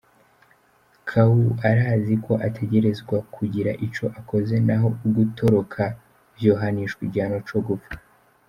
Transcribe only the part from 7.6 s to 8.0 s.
gupfa.